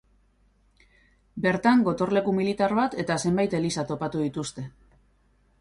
Bertan 1.45 1.85
gotorleku 1.89 2.35
militar 2.39 2.75
bat 2.81 2.97
eta 3.05 3.21
zenbait 3.27 3.57
eliza 3.61 3.89
topatu 3.93 4.29
dituzte. 4.29 4.69